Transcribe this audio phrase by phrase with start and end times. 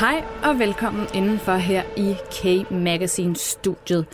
[0.00, 4.06] Hej og velkommen indenfor her i K-Magazine studiet.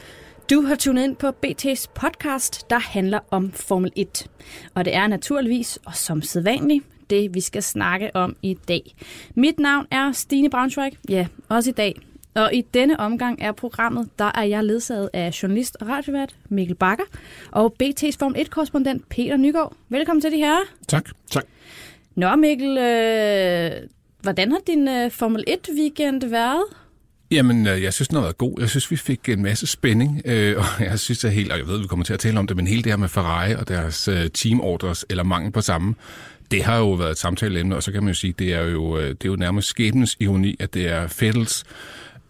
[0.50, 4.26] Du har tunet ind på BT's podcast, der handler om Formel 1.
[4.74, 8.94] Og det er naturligvis, og som sædvanligt, det vi skal snakke om i dag.
[9.34, 12.00] Mit navn er Stine Braunschweig, ja, også i dag.
[12.34, 16.76] Og i denne omgang er programmet, der er jeg ledsaget af journalist og radiovært Mikkel
[16.76, 17.04] Bakker
[17.50, 19.72] og BT's Formel 1-korrespondent Peter Nygaard.
[19.88, 20.56] Velkommen til de her.
[20.88, 21.10] Tak.
[21.30, 21.44] Tak.
[22.14, 23.88] Nå Mikkel, øh,
[24.24, 26.64] hvordan har din øh, Formel 1-weekend været?
[27.30, 28.60] Jamen, øh, jeg synes, den har været god.
[28.60, 31.66] Jeg synes, vi fik en masse spænding, øh, og jeg synes, det helt, og jeg
[31.66, 33.68] ved, vi kommer til at tale om det, men hele det her med Ferrari og
[33.68, 35.94] deres øh, teamorders, eller mangel på samme,
[36.50, 38.98] det har jo været et samtaleemne, og så kan man jo sige, det er jo,
[38.98, 41.64] øh, det er jo nærmest skæbnens ironi, at det er Fettels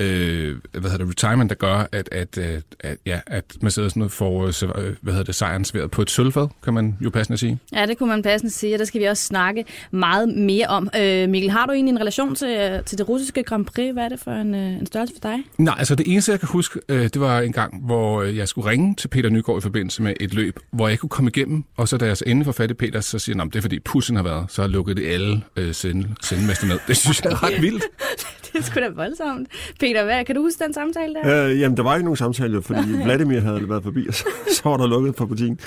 [0.01, 4.09] øh, hvad hedder det, retirement, der gør, at, at, at, at, ja, at Mercedes nu
[4.09, 7.59] får øh, hvad hedder det, sejren sværet på et sølvfad, kan man jo passende sige.
[7.73, 10.91] Ja, det kunne man passende sige, og der skal vi også snakke meget mere om.
[10.99, 13.93] Øh, Mikkel, har du egentlig en relation til, til det russiske Grand Prix?
[13.93, 15.39] Hvad er det for en, øh, en størrelse for dig?
[15.59, 18.71] Nej, altså det eneste, jeg kan huske, øh, det var en gang, hvor jeg skulle
[18.71, 21.89] ringe til Peter Nygaard i forbindelse med et løb, hvor jeg kunne komme igennem, og
[21.89, 23.79] så da jeg så endelig får fat i Peter, så siger han, det er fordi
[23.81, 26.79] pussen har været, så har lukket det alle øh, sende, sendemester ned.
[26.87, 27.85] Det synes jeg er ret vildt.
[28.53, 29.49] det er sgu da voldsomt.
[29.85, 31.47] Peter, hvad, kan du huske den samtale der?
[31.47, 34.63] Øh, jamen, der var ikke nogen samtale, fordi Vladimir havde været forbi, og så, så
[34.65, 35.59] var der lukket for butikken.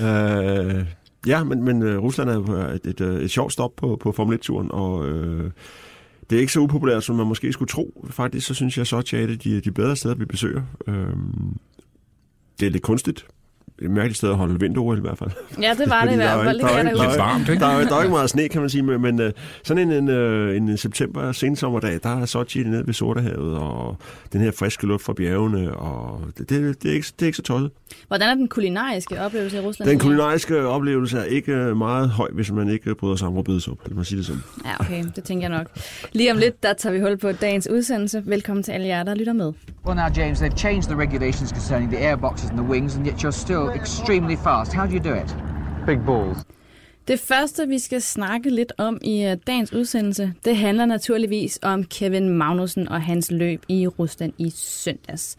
[0.00, 0.84] Øh,
[1.26, 4.12] ja, men, men uh, Rusland er jo et, et, et, et sjovt stop på, på
[4.12, 5.50] Formel 1-turen, og øh,
[6.30, 8.04] det er ikke så upopulært, som man måske skulle tro.
[8.10, 10.62] Faktisk så synes jeg, så er det de, de bedre steder, vi besøger.
[10.88, 11.16] Øh,
[12.60, 13.26] det er lidt kunstigt,
[13.84, 15.30] et mærkeligt sted at holde vinter i hvert fald.
[15.62, 16.58] Ja, det var det i hvert fald.
[16.58, 17.60] Det er lidt varmt, ikke?
[17.60, 19.26] Der er, der er ikke meget sne, kan man sige, men uh,
[19.64, 23.96] sådan en, en, uh, en september sensommerdag, der er Sochi nede ved Sortehavet, og
[24.32, 27.36] den her friske luft fra bjergene, og det, det, det, er, ikke, det er ikke
[27.36, 27.70] så tosset.
[28.08, 29.90] Hvordan er den kulinariske oplevelse i Rusland?
[29.90, 33.96] Den kulinariske oplevelse er ikke meget høj, hvis man ikke bryder sig om rødbedesup, eller
[33.96, 34.42] man sige det sådan.
[34.64, 35.66] Ja, okay, det tænker jeg nok.
[36.12, 38.22] Lige om lidt, der tager vi hul på dagens udsendelse.
[38.26, 39.52] Velkommen til alle jer, der lytter med.
[39.86, 43.14] Well now, James, they've changed the regulations concerning the airboxes and the wings, and yet
[43.24, 44.72] you're still extremely fast.
[44.72, 45.36] How do you do it?
[45.86, 46.38] Big balls.
[47.08, 51.84] Det første, vi skal snakke lidt om i øh, dagens udsendelse, det handler naturligvis om
[51.84, 55.36] Kevin Magnussen og hans løb i Rusland i søndags.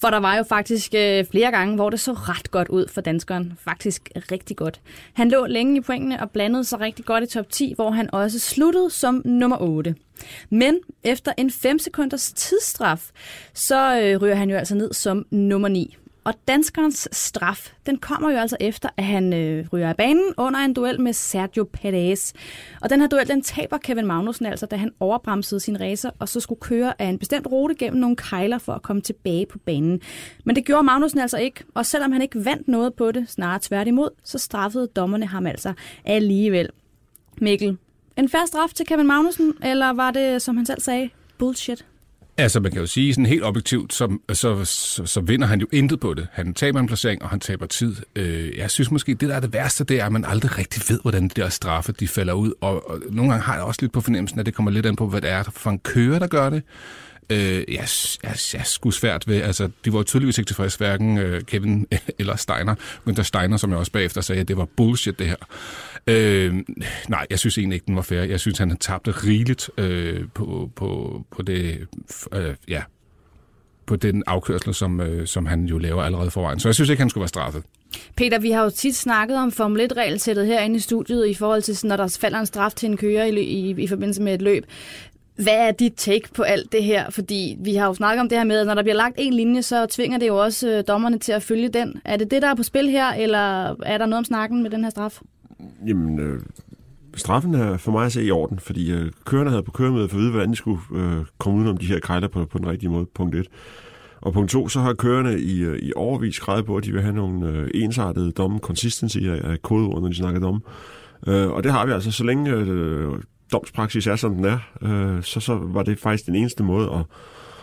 [0.00, 3.00] For der var jo faktisk øh, flere gange, hvor det så ret godt ud for
[3.00, 3.52] danskeren.
[3.64, 4.80] Faktisk rigtig godt.
[5.12, 8.14] Han lå længe i pointene og blandede sig rigtig godt i top 10, hvor han
[8.14, 9.94] også sluttede som nummer 8.
[10.50, 13.10] Men efter en 5 sekunders tidsstraf,
[13.54, 15.96] så øh, ryger han jo altså ned som nummer 9.
[16.26, 20.60] Og danskerens straf, den kommer jo altså efter, at han øh, ryger af banen under
[20.60, 22.32] en duel med Sergio Perez.
[22.80, 26.28] Og den her duel, den taber Kevin Magnussen altså, da han overbremsede sin racer, og
[26.28, 29.58] så skulle køre af en bestemt rute gennem nogle kejler for at komme tilbage på
[29.58, 30.00] banen.
[30.44, 33.58] Men det gjorde Magnussen altså ikke, og selvom han ikke vandt noget på det, snarere
[33.62, 35.72] tværtimod, så straffede dommerne ham altså
[36.04, 36.68] alligevel.
[37.40, 37.78] Mikkel,
[38.16, 41.84] en færre straf til Kevin Magnussen, eller var det, som han selv sagde, bullshit?
[42.38, 45.66] Altså, man kan jo sige sådan helt objektivt, så, så, så, så vinder han jo
[45.72, 46.26] intet på det.
[46.32, 47.96] Han taber en placering, og han taber tid.
[48.16, 50.82] Øh, jeg synes måske, det der er det værste, det er, at man aldrig rigtig
[50.88, 52.52] ved, hvordan de der straffe, de falder ud.
[52.60, 54.96] Og, og nogle gange har jeg også lidt på fornemmelsen, at det kommer lidt an
[54.96, 56.62] på, hvad det er for en kører, der gør det.
[57.30, 57.88] Øh, jeg,
[58.22, 61.86] jeg, jeg er sgu svært ved, altså, de var tydeligvis ikke tilfredse, hverken øh, Kevin
[62.18, 62.74] eller Steiner.
[63.04, 65.36] Men der Steiner, som jeg også bagefter sagde, at det var bullshit, det her.
[66.08, 66.54] Øh,
[67.08, 68.22] nej, jeg synes egentlig ikke, den var fair.
[68.22, 71.86] Jeg synes, han tabte rigeligt øh, på, på, på det,
[72.32, 72.82] øh, ja,
[73.86, 76.60] på den afkørsel, som, øh, som han jo laver allerede forvejen.
[76.60, 77.62] Så jeg synes ikke, han skulle være straffet.
[78.16, 81.88] Peter, vi har jo tit snakket om Formel 1-regelsættet herinde i studiet i forhold til,
[81.88, 84.64] når der falder en straf til en kører i, i, i forbindelse med et løb.
[85.36, 87.10] Hvad er dit take på alt det her?
[87.10, 89.32] Fordi vi har jo snakket om det her med, at når der bliver lagt en
[89.32, 92.00] linje, så tvinger det jo også øh, dommerne til at følge den.
[92.04, 94.70] Er det det, der er på spil her, eller er der noget om snakken med
[94.70, 95.20] den her straf?
[95.86, 96.40] Jamen, øh,
[97.16, 100.16] straffen er for mig at se i orden, fordi øh, kørerne havde på køremødet for
[100.16, 102.90] at vide, hvordan de skulle øh, komme udenom de her krejler på, på den rigtige
[102.90, 103.46] måde, punkt 1.
[104.20, 107.02] Og punkt 2, så har kørerne i, øh, i overvis skrevet på, at de vil
[107.02, 110.62] have nogle øh, ensartede domme, consistency af kodeord, når de snakker om.
[111.26, 113.12] Øh, og det har vi altså, så længe øh,
[113.52, 117.04] domspraksis er, som den er, øh, så, så var det faktisk den eneste måde at,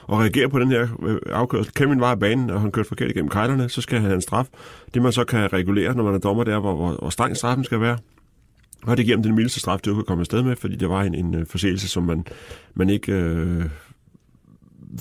[0.08, 1.74] og reagere på den her øh, afkørsel.
[1.74, 4.22] Kevin var i banen, og han kørte forkert igennem kejlerne, så skal han have en
[4.22, 4.48] straf.
[4.94, 7.64] Det man så kan regulere, når man er dommer, der, hvor, hvor, hvor streng straffen
[7.64, 7.98] skal være.
[8.84, 11.02] Og det giver dem den mildeste straf, det kunne komme afsted med, fordi det var
[11.02, 12.26] en, en øh, forseelse, som man,
[12.76, 13.66] man ikke øh,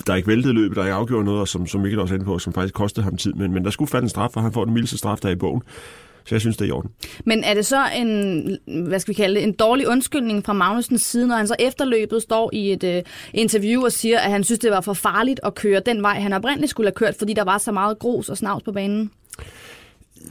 [0.06, 2.26] der ikke væltede løbet, der ikke afgjorde noget, og som, som Mikkel også er inde
[2.26, 3.32] på, som faktisk kostede ham tid.
[3.32, 5.32] Men, men der skulle falde en straf, og han får den mildeste straf, der er
[5.32, 5.62] i bogen.
[6.24, 6.90] Så jeg synes, det er i orden.
[7.24, 11.02] Men er det så en, hvad skal vi kalde det, en dårlig undskyldning fra Magnusens
[11.02, 14.58] side, når han så efterløbet står i et uh, interview og siger, at han synes,
[14.58, 17.44] det var for farligt at køre den vej, han oprindeligt skulle have kørt, fordi der
[17.44, 19.10] var så meget grus og snavs på banen?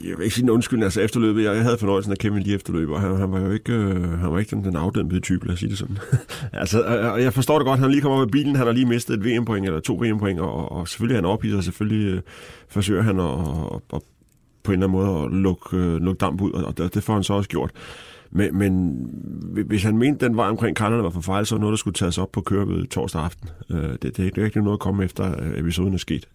[0.04, 2.54] jeg vil ikke sige en undskyldning, altså efterløbet, jeg, jeg havde fornøjelsen af Kevin lige
[2.54, 5.46] efterløb, og han, han var jo ikke, øh, han var ikke den, den afdæmpede type,
[5.46, 5.98] lad os sige det sådan.
[6.52, 8.86] altså, og jeg forstår det godt, han lige kommer op i bilen, han har lige
[8.86, 12.20] mistet et VM-point, eller to VM-point, og, og selvfølgelig er han ophidset, og selvfølgelig øh,
[12.68, 13.30] forsøger han at,
[13.74, 14.02] at, at,
[14.62, 17.14] på en eller anden måde at lukke, øh, lukke damp ud, og det, det får
[17.14, 17.70] han så også gjort.
[18.30, 18.96] Men, men
[19.66, 21.94] hvis han mente, den vej omkring kalderne var for fejl, så var noget, der skulle
[21.94, 23.48] tages op på kørebet torsdag aften.
[23.70, 26.28] Øh, det, det, det er ikke noget at komme efter, øh, episoden er sket.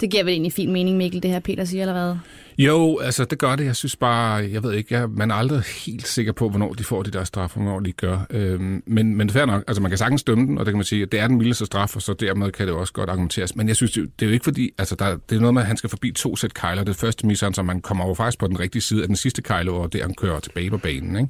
[0.00, 2.16] Det giver vel egentlig fin mening, Mikkel, det her Peter siger, eller hvad?
[2.58, 3.64] Jo, altså det gør det.
[3.64, 6.84] Jeg synes bare, jeg ved ikke, jeg, man er aldrig helt sikker på, hvornår de
[6.84, 8.26] får de der straffe, hvornår de gør.
[8.30, 10.84] Øhm, men, men fair nok, altså man kan sagtens dømme den, og det kan man
[10.84, 13.56] sige, at det er den mildeste straf, og så dermed kan det også godt argumenteres.
[13.56, 15.62] Men jeg synes, det, det er jo ikke fordi, altså der, det er noget med,
[15.62, 16.84] at han skal forbi to sæt kejler.
[16.84, 19.16] Det første misser han, så man kommer over faktisk på den rigtige side af den
[19.16, 21.16] sidste kejle, og det han kører tilbage på banen.
[21.16, 21.28] Ikke?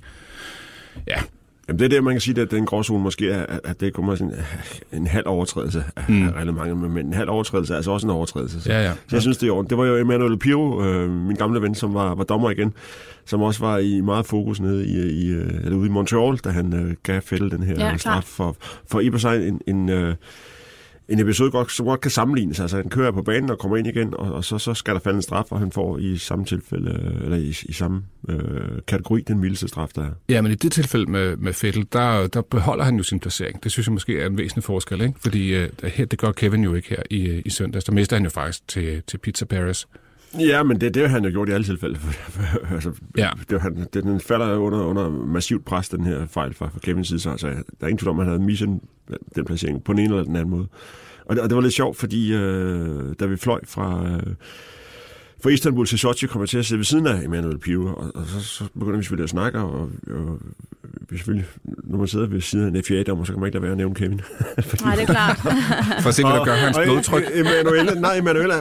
[1.06, 1.22] Ja,
[1.68, 4.14] Jamen det er det, man kan sige, at den gråzone måske er, at det kommer
[4.14, 4.34] sådan
[4.92, 6.28] en halv overtrædelse af mm.
[6.28, 8.60] reglementet, men en halv overtrædelse er altså også en overtrædelse.
[8.60, 8.92] Så, Ja, ja.
[8.92, 9.70] så jeg synes, det er ordentligt.
[9.70, 12.74] Det var jo Emmanuel Piro, øh, min gamle ven, som var, var dommer igen,
[13.24, 16.48] som også var i meget fokus nede i, i, øh, eller ude i Montreal, da
[16.48, 18.56] han øh, gav Fettel den her Ja, straf for,
[18.90, 20.14] for i og for sig en, en, øh,
[21.08, 22.60] en episode, godt, som godt kan sammenlignes.
[22.60, 25.00] Altså, han kører på banen og kommer ind igen, og, og så, så skal der
[25.00, 28.38] falde en straf, og han får i samme tilfælde, øh, eller i, i samme øh,
[28.86, 30.10] kategori, den mildeste straf, der er.
[30.28, 33.64] Ja, men i det tilfælde med, med Fettel, der, der beholder han jo sin placering.
[33.64, 35.14] Det synes jeg måske er en væsentlig forskel, ikke?
[35.20, 37.84] Fordi øh, her, det gør Kevin jo ikke her i, øh, i søndags.
[37.84, 39.86] Der mister han jo faktisk til, til Pizza Paris.
[40.38, 41.98] Ja, men det, det har han jo gjort i alle tilfælde.
[42.74, 43.30] altså, Ja.
[43.50, 47.08] det, han, det, den falder under, under massivt pres, den her fejl fra, fra Kevins
[47.08, 47.20] side.
[47.20, 48.80] Så altså, der er ingen tvivl om, at han havde misset
[49.34, 50.66] den placering på den ene eller den anden måde.
[51.24, 54.06] Og det, og det var lidt sjovt, fordi øh, da vi fløj fra...
[54.12, 54.34] Øh,
[55.42, 58.12] fra Istanbul til Sochi kom jeg til at sidde ved siden af Emmanuel Pio, og,
[58.14, 60.40] og så, så begynder vi selvfølgelig at snakke, og, og
[61.18, 63.72] selvfølgelig, når man sidder ved siden af en FIA-dommer, så kan man ikke lade være
[63.72, 64.20] at nævne Kevin.
[64.68, 65.36] Fordi- Nej, det er klart.
[66.02, 67.22] For at gøre hans og- blodtryk.
[67.24, 68.58] og Emanuel, nej, Emanuel er,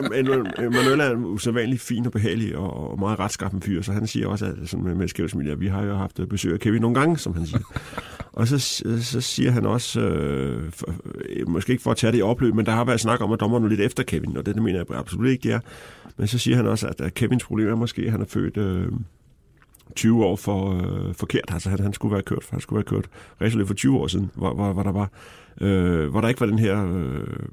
[0.66, 4.26] Emanuel er en usædvanlig fin og behagelig og, og meget retskaffen fyr, så han siger
[4.28, 6.80] også, at sådan med, med skævt smil, at vi har jo haft besøg af Kevin
[6.80, 7.62] nogle gange, som han siger.
[8.32, 8.58] og så,
[9.02, 10.86] så siger han også, øh, for,
[11.30, 13.32] øh, måske ikke for at tage det i opløb, men der har været snak om,
[13.32, 15.60] at dommeren er lidt efter Kevin, og det, det mener jeg absolut ikke, det er.
[16.16, 18.56] Men så siger han også, at, at Kevins problem er måske, at han er født...
[18.56, 18.86] Øh,
[19.96, 21.44] 20 år for øh, forkert.
[21.48, 23.08] Altså han, han skulle være kørt, han skulle være kørt
[23.40, 25.10] racerløb for 20 år siden, hvor, hvor, hvor der var,
[25.60, 27.46] øh, hvor der ikke var den her øh,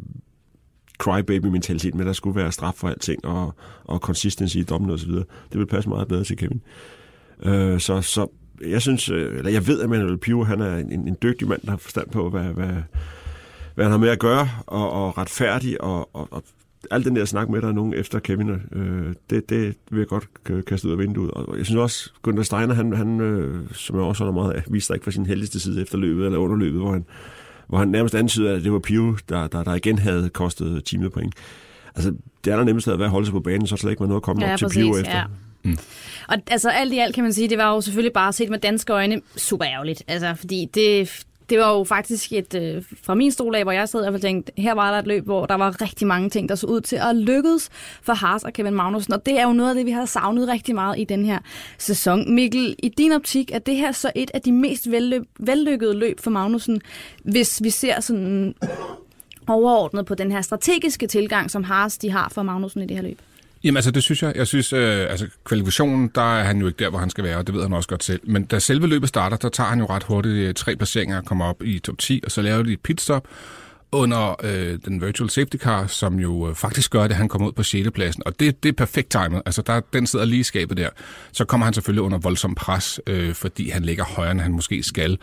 [0.98, 5.08] crybaby-mentalitet, men der skulle være straf for alting, og, og consistency i dommen og så
[5.08, 5.26] videre.
[5.52, 6.62] Det vil passe meget bedre til Kevin.
[7.44, 8.28] Øh, så, så
[8.68, 11.62] jeg synes, øh, eller jeg ved, at Manuel Pio, han er en, en dygtig mand,
[11.62, 12.74] der har forstand på, hvad, hvad,
[13.76, 16.44] hvad han har med at gøre, og, og retfærdig, og, og, og
[16.92, 20.08] alt den der snak med, der er nogen efter Kevin, øh, det, det vil jeg
[20.08, 20.28] godt
[20.68, 21.32] kaste ud af vinduet.
[21.32, 24.64] Og jeg synes også, Gunther Steiner, han, han øh, som jeg også holder meget af,
[24.68, 27.06] viste sig ikke fra sin heldigste side efter løbet, eller under løbet, hvor han,
[27.68, 31.34] hvor han nærmest antyder, at det var Pio, der, der, der igen havde kostet timepoint.
[31.96, 32.14] Altså,
[32.46, 34.08] det allernemmeste havde været at holde sig på banen, så er der slet ikke var
[34.08, 35.18] noget at komme Ja, op til præcis, Pio efter.
[35.18, 35.24] ja.
[36.28, 38.60] Og altså alt i alt kan man sige, det var jo selvfølgelig bare set med
[38.60, 40.04] danske øjne super ærgerligt.
[40.08, 43.90] Altså fordi det, det var jo faktisk et, øh, fra min stol af, hvor jeg
[43.90, 46.56] sad og tænkte, her var der et løb, hvor der var rigtig mange ting, der
[46.56, 47.70] så ud til at lykkes
[48.02, 49.14] for Haas og Kevin Magnussen.
[49.14, 51.40] Og det er jo noget af det, vi har savnet rigtig meget i den her
[51.78, 52.36] sæson.
[52.36, 56.20] Mikkel, i din optik, er det her så et af de mest velløb, vellykkede løb
[56.20, 56.82] for Magnussen,
[57.24, 58.56] hvis vi ser sådan
[59.48, 63.04] overordnet på den her strategiske tilgang, som Haas de har for Magnussen i det her
[63.04, 63.20] løb?
[63.64, 64.34] Jamen altså, det synes jeg.
[64.36, 67.38] Jeg synes, øh, altså kvalifikationen, der er han jo ikke der, hvor han skal være,
[67.38, 68.20] og det ved han også godt selv.
[68.24, 71.26] Men da selve løbet starter, der tager han jo ret hurtigt øh, tre placeringer og
[71.26, 73.28] kommer op i top 10, og så laver de et pitstop
[73.92, 77.48] under øh, den virtual safety car, som jo øh, faktisk gør det, at han kommer
[77.48, 77.92] ud på 6.
[77.92, 78.24] pladsen.
[78.26, 79.42] Og det, det er perfekt timet.
[79.46, 80.90] Altså, der, den sidder lige i skabet der.
[81.32, 84.84] Så kommer han selvfølgelig under voldsom pres, øh, fordi han ligger højere, end han måske
[84.84, 85.18] skal.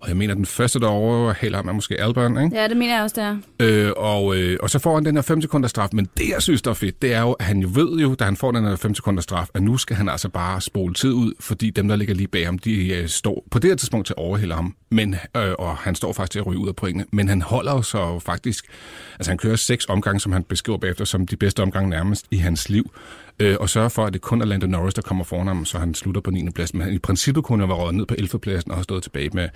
[0.00, 2.56] Og jeg mener, den første derovre hælder ham er måske Albon, ikke?
[2.56, 3.86] Ja, det mener jeg også, det er.
[3.86, 5.88] Øh, og, øh, og så får han den her 5 sekunder straf.
[5.92, 8.14] Men det, jeg synes, der er fedt, det er jo, at han jo ved jo,
[8.14, 10.94] da han får den her 5 sekunder straf, at nu skal han altså bare spole
[10.94, 13.76] tid ud, fordi dem, der ligger lige bag ham, de øh, står på det her
[13.76, 14.74] tidspunkt til at overhælde ham.
[14.90, 17.04] Men, øh, og han står faktisk til at ryge ud af pointene.
[17.12, 18.64] Men han holder jo så faktisk...
[19.14, 22.36] Altså, han kører seks omgange, som han beskriver bagefter, som de bedste omgange nærmest i
[22.36, 22.90] hans liv.
[23.40, 25.78] Øh, og sørger for, at det kun er Lando Norris, der kommer foran ham, så
[25.78, 26.50] han slutter på 9.
[26.50, 26.74] plads.
[26.74, 28.38] Men han, i princippet kunne have været ned på 11.
[28.38, 29.48] pladsen og har stået tilbage med,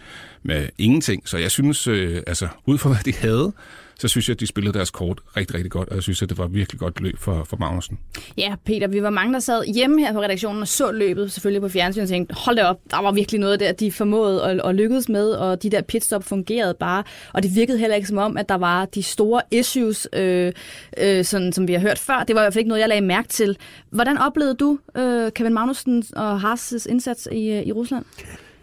[0.42, 1.28] med ingenting.
[1.28, 3.52] Så jeg synes, øh, altså, ud fra hvad de havde,
[4.02, 6.28] så synes jeg, at de spillede deres kort rigtig, rigtig godt, og jeg synes, at
[6.28, 7.98] det var virkelig godt løb for, for Magnussen.
[8.38, 11.62] Ja, Peter, vi var mange, der sad hjemme her på redaktionen og så løbet selvfølgelig
[11.62, 14.60] på fjernsynet og tænkte, hold da op, der var virkelig noget der, de formåede at,
[14.64, 18.18] at lykkedes med, og de der pitstop fungerede bare, og det virkede heller ikke som
[18.18, 20.52] om, at der var de store issues, øh,
[20.98, 22.24] øh, sådan, som vi har hørt før.
[22.28, 23.56] Det var i hvert fald ikke noget, jeg lagde mærke til.
[23.90, 28.04] Hvordan oplevede du øh, Kevin Magnussen og Haas' indsats i, øh, i Rusland?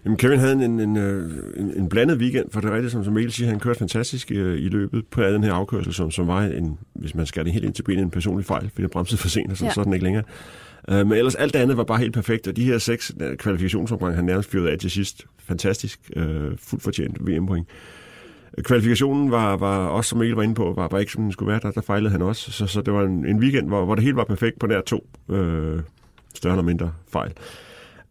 [0.06, 3.14] Jamen, Kevin havde en, en, en, en, en blandet weekend, for det er rigtigt, som,
[3.14, 6.42] Mikkel siger, han kørte fantastisk i, i løbet på den her afkørsel, som, som var
[6.42, 9.22] en, hvis man skal det helt ind til benet, en personlig fejl, fordi jeg bremsede
[9.22, 9.72] for sent, og så, ja.
[9.72, 10.24] så er den ikke længere.
[10.92, 14.16] Uh, men ellers alt det andet var bare helt perfekt, og de her seks kvalifikationsomgange,
[14.16, 16.24] han nærmest fyrede af til sidst, fantastisk, uh,
[16.58, 17.68] fuldt fortjent VM-point.
[18.62, 21.52] Kvalifikationen var, var også, som Mikkel var inde på, var, var ikke som den skulle
[21.52, 23.96] være, der, der fejlede han også, så, så det var en, en weekend, hvor, hvor
[23.96, 25.38] det hele var perfekt på nær to uh,
[26.34, 27.32] større eller mindre fejl.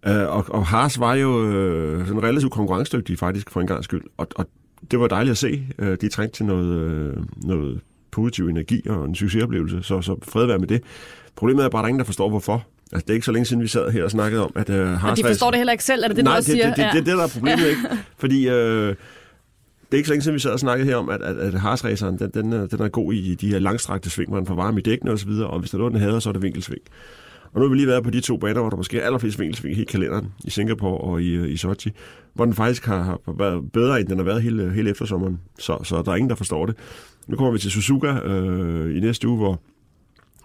[0.07, 4.03] Uh, og, og Haas var jo uh, sådan relativt konkurrencedygtig faktisk for en gang skyld,
[4.17, 4.47] og, og
[4.91, 5.67] det var dejligt at se.
[5.79, 10.47] Uh, de trængte til noget, uh, noget positiv energi og en succesoplevelse, så, så fred
[10.47, 10.83] være med det.
[11.37, 12.67] Problemet er bare, at der er ingen, der forstår hvorfor.
[12.93, 14.77] Altså, det er ikke så længe siden, vi sad her og snakkede om, at uh,
[14.77, 15.11] Haas...
[15.11, 16.67] Og de forstår det heller ikke selv, er det det, Nej, du det, siger?
[16.67, 17.81] det, det, det, det, der er problemet, ikke?
[18.19, 18.49] Fordi...
[18.49, 18.95] Uh,
[19.91, 21.55] det er ikke så længe siden, vi sad og snakkede her om, at, at, at
[21.55, 24.55] Haas-raceren, den, den, er, den er god i de her langstrakte sving, hvor den får
[24.55, 26.43] varme i dækkene osv., og, og hvis der er noget, den hader, så er det
[26.43, 26.81] vinkelsving.
[27.53, 29.39] Og nu har vi lige været på de to baner, hvor der måske er allerflest
[29.39, 31.91] vinkelsving i hele kalenderen, i Singapore og i, øh, i Sochi,
[32.35, 35.41] hvor den faktisk har, har været bedre, end den har været hele, hele eftersommeren.
[35.59, 36.77] Så, så der er ingen, der forstår det.
[37.27, 39.61] Nu kommer vi til Suzuka øh, i næste uge, hvor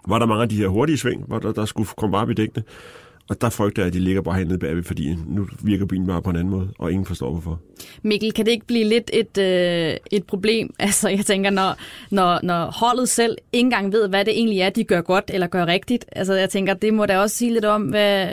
[0.08, 2.34] var der mange af de her hurtige sving, hvor der, der skulle komme op i
[2.34, 2.64] dækkene.
[3.28, 6.22] Og der frygter jeg, at de ligger bare hernede bagved, fordi nu virker bilen bare
[6.22, 7.60] på en anden måde, og ingen forstår hvorfor.
[8.02, 10.74] Mikkel, kan det ikke blive lidt et, øh, et problem?
[10.78, 11.76] Altså, jeg tænker, når,
[12.10, 15.46] når, når holdet selv ikke engang ved, hvad det egentlig er, de gør godt eller
[15.46, 16.04] gør rigtigt.
[16.12, 18.28] Altså, jeg tænker, det må da også sige lidt om, hvad,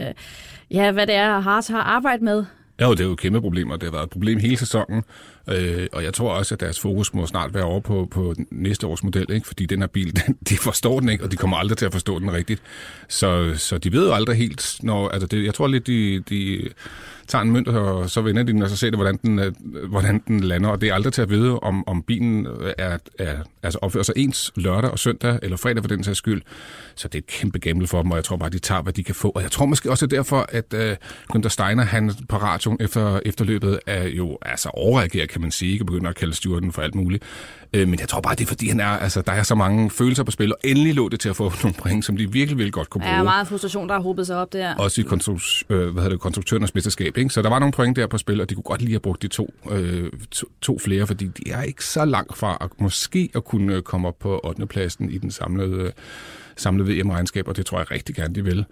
[0.71, 2.45] ja, hvad det er, Hart har arbejdet med.
[2.81, 5.03] Ja, det er jo et kæmpe problem, og det har været et problem hele sæsonen.
[5.49, 8.87] Øh, og jeg tror også, at deres fokus må snart være over på, på næste
[8.87, 9.47] års model, ikke?
[9.47, 11.91] fordi den her bil, den, de forstår den ikke, og de kommer aldrig til at
[11.91, 12.61] forstå den rigtigt.
[13.07, 16.69] Så, så de ved jo aldrig helt, når, altså det, jeg tror lidt, de, de
[17.31, 19.53] tager en mønt, og så vender de den, og så ser de, hvordan den, øh,
[19.89, 20.69] hvordan den lander.
[20.69, 22.47] Og det er aldrig til at vide, om, om bilen
[22.77, 26.41] er, er, altså opfører sig ens lørdag og søndag, eller fredag for den sags skyld.
[26.95, 28.93] Så det er et kæmpe gamble for dem, og jeg tror bare, de tager, hvad
[28.93, 29.29] de kan få.
[29.29, 30.79] Og jeg tror måske også derfor, at uh,
[31.35, 35.85] Günther Steiner, han på radioen efter efterløbet, er jo altså overreagerer, kan man sige, ikke
[35.85, 37.23] begynder at kalde Stewarten for alt muligt.
[37.77, 39.89] Uh, men jeg tror bare, det er fordi, han er, altså, der er så mange
[39.89, 42.57] følelser på spil, og endelig lå det til at få nogle point, som de virkelig
[42.57, 43.15] vil godt kunne bruge.
[43.15, 44.75] Ja, meget frustration, der har hobet sig op der.
[44.75, 47.17] Også i konstruks, øh, hvad hedder det, konstruktørernes mesterskab.
[47.21, 47.33] Ikke?
[47.33, 49.21] Så der var nogle point der på spil, og de kunne godt lige have brugt
[49.21, 53.29] de to, øh, to, to flere, fordi de er ikke så langt fra at måske
[53.35, 54.65] at kunne øh, komme op på 8.
[54.65, 55.91] pladsen i den samlede, øh,
[56.55, 58.65] samlede VM-regnskab, og det tror jeg rigtig gerne, de vil.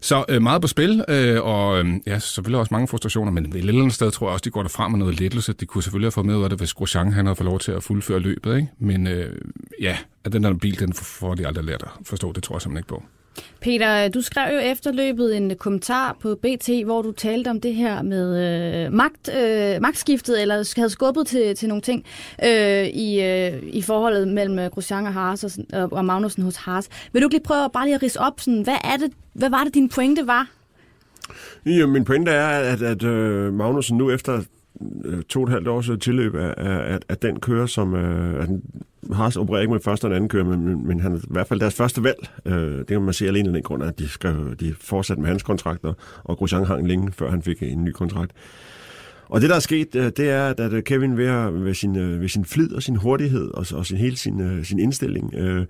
[0.00, 3.56] Så øh, meget på spil, øh, og øh, ja, selvfølgelig også mange frustrationer, men et
[3.56, 5.52] eller andet sted tror jeg også, de går derfra med noget lettelse.
[5.52, 7.58] De kunne selvfølgelig have fået med ud af det, hvis Grosjean han havde fået lov
[7.58, 8.68] til at fuldføre løbet, ikke?
[8.78, 9.36] Men øh,
[9.80, 12.62] ja, at den der bil, den får de aldrig lært at forstå, det tror jeg
[12.62, 13.02] simpelthen ikke på.
[13.60, 17.74] Peter, du skrev jo efter løbet en kommentar på BT, hvor du talte om det
[17.74, 18.26] her med
[18.86, 22.04] øh, magt, øh, magtskiftet, eller havde skubbet til, til nogle ting
[22.44, 26.56] øh, i, øh, i forholdet mellem øh, Grosjean og Haas og, øh, og Magnussen hos
[26.56, 26.88] Haas.
[27.12, 29.50] Vil du ikke lige prøve bare lige at rise op, sådan, hvad, er det, hvad
[29.50, 30.50] var det, din pointe var?
[31.66, 34.42] Ja, øh, min pointe er, at, at uh, Magnussen nu efter
[35.28, 38.62] to og et halvt års tilløb af, af, af den kører, som uh, den
[39.12, 41.60] Haas opererer ikke med første og anden kører, men, men han er i hvert fald
[41.60, 42.28] deres første valg.
[42.46, 45.30] Øh, det kan man se alene af den grund, at de, skal, de fortsatte med
[45.30, 45.92] hans kontrakter,
[46.24, 48.32] og Grosjean hang længe, før han fik en ny kontrakt.
[49.28, 52.20] Og det, der er sket, øh, det er, at øh, Kevin ved, ved, sin, øh,
[52.20, 55.66] ved sin flid og sin hurtighed og, og sin, hele sin, sin indstilling øh,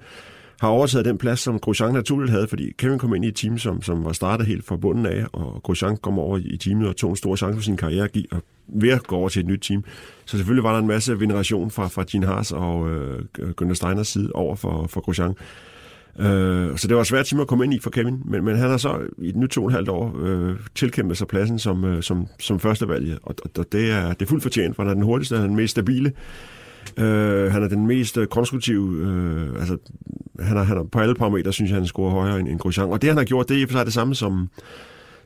[0.61, 3.59] har overtaget den plads, som Grosjean naturligt havde, fordi Kevin kom ind i et team,
[3.59, 6.97] som, som var startet helt fra bunden af, og Grosjean kom over i teamet og
[6.97, 9.61] tog en stor chance for sin karriere og ved at gå over til et nyt
[9.61, 9.85] team.
[10.25, 14.09] Så selvfølgelig var der en masse veneration fra, fra Gene Haas og øh, Günther Steiners
[14.09, 15.35] side over for, for Grosjean.
[16.19, 18.71] Øh, så det var svært time at komme ind i for Kevin, men, men han
[18.71, 22.03] har så i nu to og et halvt år øh, tilkæmpet sig pladsen som, øh,
[22.03, 25.03] som, som førstevalget, og, og det, er, det er fuldt fortjent, for han er den
[25.03, 26.13] hurtigste, han er den mest stabile,
[26.97, 29.77] Øh, han er den mest øh, konstruktive, øh, altså
[30.41, 32.89] han er, han er på alle parametre, synes jeg, han scorer højere end, end Grosjean.
[32.89, 34.49] Og det, han har gjort, det er i for sig det samme som,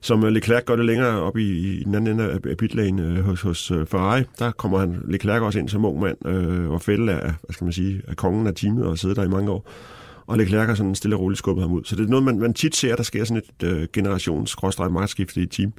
[0.04, 3.24] som øh, Leclerc gør det længere op i, i den anden ende af pitlane øh,
[3.24, 4.22] hos, hos øh, Ferrari.
[4.38, 7.64] Der kommer han Leclerc også ind som ung mand, øh, og fælde er, hvad skal
[7.64, 9.70] man sige, er kongen af teamet og sidder der i mange år.
[10.26, 11.84] Og Leclerc har sådan stille og roligt skubbet ham ud.
[11.84, 14.56] Så det er noget, man, man tit ser, der sker sådan et øh, generations
[14.90, 15.72] magtskifte i et team.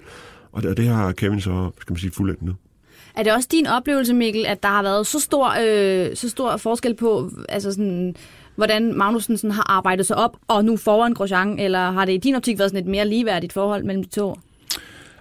[0.51, 2.53] Og det, og det har Kevin så, skal man sige, fuldendt nu.
[3.15, 6.57] Er det også din oplevelse, Mikkel, at der har været så stor, øh, så stor
[6.57, 8.15] forskel på, altså sådan,
[8.55, 12.17] hvordan Magnussen sådan har arbejdet sig op, og nu foran Grosjean, eller har det i
[12.17, 14.39] din optik været sådan et mere ligeværdigt forhold mellem de to?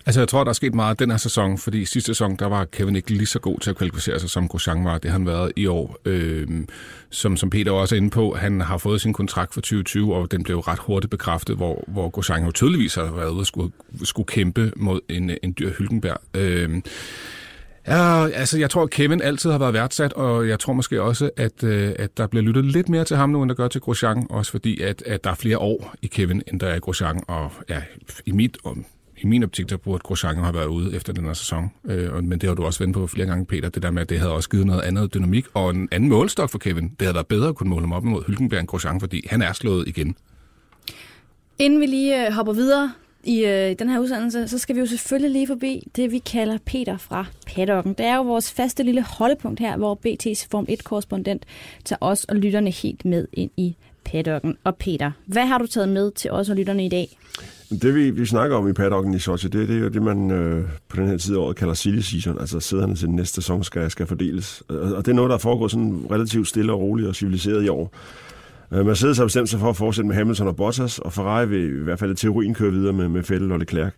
[0.06, 2.64] Altså, jeg tror, der er sket meget den her sæson, fordi sidste sæson, der var
[2.64, 4.98] Kevin ikke lige så god til at kvalificere sig, som Grosjean var.
[4.98, 5.96] Det har han været i år.
[6.04, 6.68] Øhm,
[7.10, 10.30] som, som Peter også er inde på, han har fået sin kontrakt for 2020, og
[10.30, 13.72] den blev ret hurtigt bekræftet, hvor, hvor Grosjean jo tydeligvis har været ude og skulle,
[14.02, 16.20] skulle kæmpe mod en, en dyr Hylkenberg.
[16.34, 16.82] Øhm,
[17.86, 21.30] Ja, altså jeg tror, at Kevin altid har været værdsat, og jeg tror måske også,
[21.36, 23.80] at, øh, at der bliver lyttet lidt mere til ham nu, end der gør til
[23.80, 26.78] Grosjean, også fordi, at, at der er flere år i Kevin, end der er i
[26.78, 27.82] Grosjean, og ja,
[28.26, 28.84] i mit, om
[29.16, 31.70] i min optik, der burde Grosjean have været ude efter den her sæson.
[31.84, 34.08] Øh, men det har du også vendt på flere gange, Peter, det der med, at
[34.08, 36.84] det havde også givet noget andet dynamik, og en anden målstok for Kevin.
[36.84, 39.42] Det havde været bedre at kunne måle ham op imod Hylkenberg end Grosjean, fordi han
[39.42, 40.16] er slået igen.
[41.58, 42.92] Inden vi lige øh, hopper videre
[43.26, 46.58] i øh, den her udsendelse, så skal vi jo selvfølgelig lige forbi det, vi kalder
[46.66, 47.94] Peter fra paddocken.
[47.94, 51.44] Det er jo vores faste lille holdepunkt her, hvor BT's Form 1-korrespondent
[51.84, 54.56] tager os og lytterne helt med ind i paddocken.
[54.64, 57.18] Og Peter, hvad har du taget med til os og lytterne i dag?
[57.70, 60.30] Det vi, vi snakker om i paddocken i Sochi, det, det er jo det, man
[60.30, 63.64] øh, på den her tid af året kalder silly season, altså sæderne til næste sæson
[63.64, 64.62] skal, skal fordeles.
[64.68, 67.94] Og det er noget, der foregår sådan relativt stille og roligt og civiliseret i år.
[68.72, 71.80] Øh, Mercedes har bestemt sig for at fortsætte med Hamilton og Bottas, og Ferrari vil
[71.80, 73.92] i hvert fald i teorien køre videre med, med Vettel og Leclerc.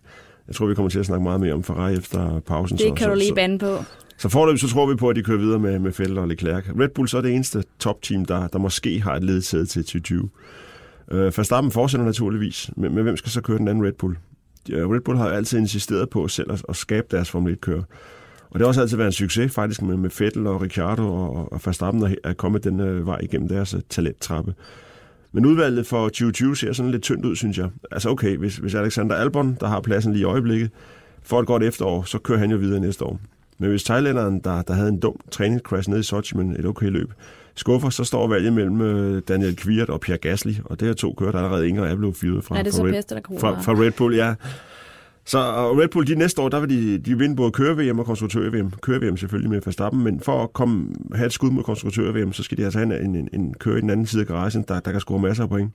[0.47, 2.77] Jeg tror, vi kommer til at snakke meget mere om Ferrari efter pausen.
[2.77, 3.83] Det så, kan så, du lige bande på.
[4.17, 6.63] så forløb, så tror vi på, at de kører videre med, med Vettel og Leclerc.
[6.79, 10.29] Red Bull så er det eneste topteam, der, der måske har et ledsæde til 2020.
[11.11, 14.17] Øh, Verstappen fortsætter naturligvis, men, men hvem skal så køre den anden Red Bull?
[14.69, 17.83] Red Bull har altid insisteret på selv at, at skabe deres Formel 1-kører.
[18.57, 21.53] Og det har også altid været en succes faktisk med, med Vettel og Ricciardo og,
[21.53, 24.53] og Verstappen at, at komme den øh, vej igennem deres uh, talenttrappe.
[25.31, 27.69] Men udvalget for 2020 ser sådan lidt tyndt ud, synes jeg.
[27.91, 30.69] Altså okay, hvis, hvis Alexander Albon, der har pladsen lige i øjeblikket,
[31.23, 33.19] får et godt efterår, så kører han jo videre næste år.
[33.57, 36.89] Men hvis thailænderen, der, der havde en dum træningscrash nede i Sochi, men et okay
[36.89, 37.11] løb,
[37.55, 41.13] skuffer, så står valget mellem øh, Daniel Kviat og Pierre Gasly, og det er to
[41.17, 43.73] kører, der allerede ingen er blevet fyret fra, Er det fra, så Red, fra, fra
[43.73, 44.15] Red Bull.
[44.15, 44.33] Ja.
[45.27, 48.05] Så og Red Bull, de næste år, der vil de, de vinde både køre-VM og
[48.05, 48.71] konstruktør-VM.
[48.81, 52.57] Køre-VM selvfølgelig med Verstappen, men for at komme, have et skud mod konstruktør-VM, så skal
[52.57, 54.91] de altså have en, en, en køre i den anden side af garagen, der, der
[54.91, 55.71] kan score masser af point.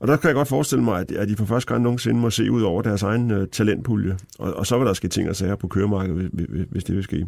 [0.00, 2.30] Og der kan jeg godt forestille mig, at, at de for første gang nogensinde må
[2.30, 4.16] se ud over deres egen uh, talentpulje.
[4.38, 6.96] Og, og så vil der ske ting og sager på køremarkedet, hvis, hvis, hvis det
[6.96, 7.26] vil ske.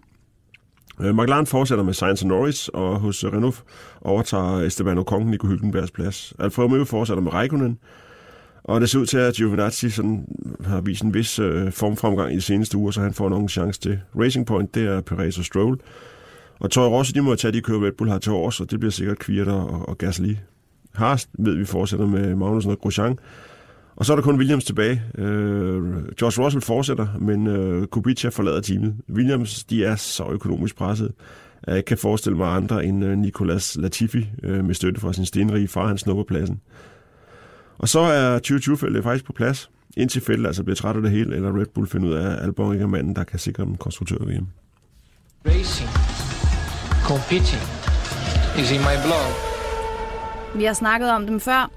[0.98, 3.62] Uh, McLaren fortsætter med Sainz og Norris, og hos Renault
[4.00, 6.34] overtager Esteban Ocon Nico Hülkenbergs plads.
[6.38, 7.78] Alfa Romeo fortsætter med Raikkonen,
[8.64, 10.26] og det ser ud til, at Giovinazzi sådan
[10.64, 13.80] har vist en vis øh, formfremgang i de seneste uger, så han får nogen chance
[13.80, 13.98] til.
[14.20, 15.78] Racing Point, det er Perez og Stroll.
[16.60, 18.80] Og Toro Rosso, de må tage de kører Red Bull har til år, så det
[18.80, 20.34] bliver sikkert Kviat og, og Gasly.
[20.94, 23.18] Haas ved vi fortsætter med Magnussen og Grosjean.
[23.96, 25.02] Og så er der kun Williams tilbage.
[25.18, 25.82] Øh,
[26.18, 28.94] George Russell fortsætter, men øh, Kubica forlader teamet.
[29.10, 31.12] Williams, de er så økonomisk presset,
[31.62, 35.12] at jeg ikke kan forestille mig andre end øh, Nicolas Latifi øh, med støtte fra
[35.12, 36.60] sin stenrige far, han snupper pladsen.
[37.78, 41.36] Og så er 2020-feltet faktisk på plads, indtil feltet altså bliver træt af det hele,
[41.36, 43.76] eller Red Bull finder ud af, at Albon ikke er manden, der kan sikre dem
[43.76, 44.46] konstruktør VM.
[45.46, 45.90] Racing,
[47.04, 47.62] competing
[48.60, 49.54] is in my blood.
[50.56, 51.70] Vi har snakket om dem før,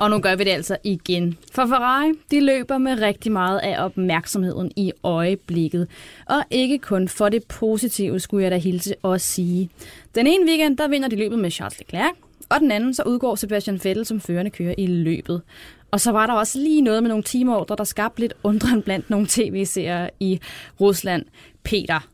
[0.00, 1.38] og nu gør vi det altså igen.
[1.52, 5.88] For Ferrari, de løber med rigtig meget af opmærksomheden i øjeblikket.
[6.26, 9.70] Og ikke kun for det positive, skulle jeg da hilse og sige.
[10.14, 12.12] Den ene weekend, der vinder de løbet med Charles Leclerc,
[12.48, 15.42] og den anden, så udgår Sebastian Vettel som førende kører i løbet.
[15.90, 19.10] Og så var der også lige noget med nogle timeordre, der skabte lidt undren blandt
[19.10, 20.40] nogle tv-serier i
[20.80, 21.24] Rusland.
[21.62, 22.08] Peter,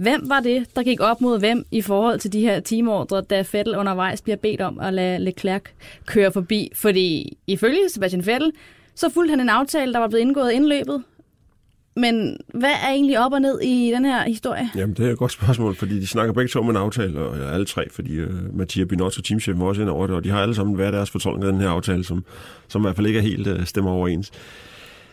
[0.00, 3.44] Hvem var det, der gik op mod hvem i forhold til de her teamordre, da
[3.52, 5.62] Vettel undervejs bliver bedt om at lade Leclerc
[6.06, 6.70] køre forbi?
[6.74, 8.52] Fordi ifølge Sebastian Vettel,
[8.94, 11.02] så fulgte han en aftale, der var blevet indgået indløbet.
[11.96, 14.70] Men hvad er egentlig op og ned i den her historie?
[14.76, 17.38] Jamen, det er et godt spørgsmål, fordi de snakker begge to om en aftale, og
[17.38, 20.30] ja, alle tre, fordi uh, Mathias Binotto, teamchefen, var også ind over det, og de
[20.30, 22.24] har alle sammen hver deres fortolkning af den her aftale, som,
[22.68, 24.30] som i hvert fald ikke er helt uh, stemmer overens.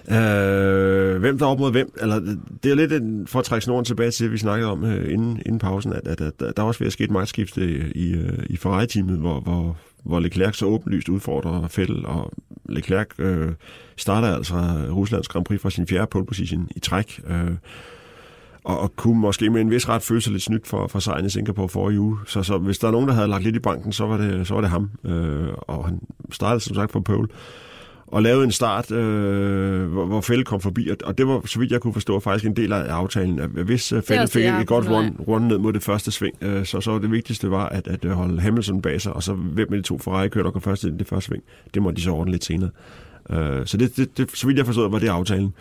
[0.08, 1.94] Uh, hvem der er op mod hvem?
[2.02, 2.20] Eller,
[2.64, 5.12] det er lidt en, for at trække snoren tilbage til, at vi snakkede om uh,
[5.12, 8.14] inden, inden pausen, at, at, at, at der også ved at ske et magtskifte i,
[8.14, 12.32] uh, i Ferrari-teamet, hvor, hvor, hvor Leclerc så åbenlyst udfordrer Fettel, og
[12.70, 13.52] Leclerc øh,
[13.98, 14.56] starter altså
[14.90, 17.22] Ruslands Grand Prix fra sin fjerde pole position i træk.
[17.28, 17.52] øh,
[18.64, 21.26] og, og kunne måske med en vis ret føle sig lidt snydt for, for sejren
[21.26, 22.18] i Singapore for uge.
[22.28, 24.48] Så, så hvis der er nogen, der havde lagt lidt i banken, så var det,
[24.48, 24.92] så var det ham.
[25.06, 26.00] Øh, og han
[26.32, 27.28] startede som sagt på pole
[28.12, 31.72] og lavede en start, øh, hvor, hvor Fælde kom forbi, og, det var, så vidt
[31.72, 34.90] jeg kunne forstå, faktisk en del af aftalen, at hvis uh, Fælde fik et, godt
[34.90, 38.16] run, run ned mod det første sving, øh, så, så det vigtigste var at, at
[38.16, 40.84] holde Hamilton bag sig, og så hvem af de to Ferrari kører, der går først
[40.84, 41.44] i det første sving,
[41.74, 42.70] det må de så ordne lidt senere.
[43.30, 45.54] Øh, så det, det, det, så vidt jeg forstod, var det aftalen.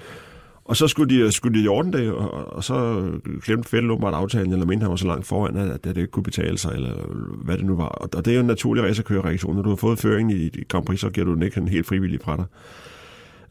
[0.70, 3.06] Og så skulle de, øh, skulle de i orden det, og, og så
[3.42, 6.22] glemte Fælde åbenbart aftalen, eller mente han var så langt foran, at, det ikke kunne
[6.22, 6.94] betale sig, eller
[7.44, 7.88] hvad det nu var.
[7.88, 9.56] Og, og det er jo en naturlig racerkørereaktion.
[9.56, 11.68] Når du har fået føringen i, i Grand Prix, så giver du den ikke en
[11.68, 12.44] helt frivillig fra dig.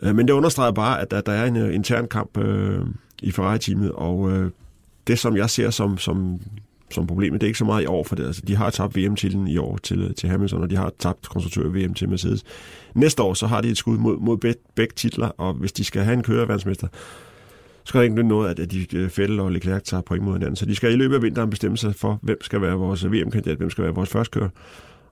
[0.03, 2.81] Øh, men det understreger bare, at der, der er en øh, intern kamp øh,
[3.21, 4.51] i Ferrari-teamet, og øh,
[5.07, 6.39] det, som jeg ser som, som,
[6.93, 8.25] som problemet, det er ikke så meget i år, for det.
[8.25, 11.93] Altså, de har tabt VM-titlen i år til, til Hamilton, og de har tabt konstruktør-VM
[11.93, 12.43] til Mercedes.
[12.95, 15.83] Næste år, så har de et skud mod, mod beg, begge titler, og hvis de
[15.83, 19.51] skal have en køreværnsmester, så skal der ikke nytte noget, at de øh, Fettel og
[19.51, 20.55] Leclerc tager point mod hinanden.
[20.55, 23.57] Så de skal i løbet af vinteren bestemme sig for, hvem skal være vores VM-kandidat,
[23.57, 24.49] hvem skal være vores førstkører.